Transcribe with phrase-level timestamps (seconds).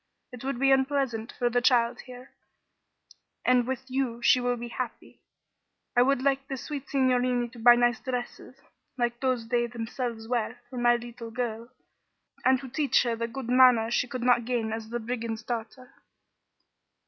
[0.31, 2.31] It would be unpleasant for the child here,
[3.45, 5.21] and with you she will be so happy.
[5.95, 8.55] I would like the sweet signorini to buy nice dresses,
[8.97, 11.69] like those they themselves wear, for my little girl,
[12.43, 15.93] and to teach her the good manners she could not gain as the brigand's daughter.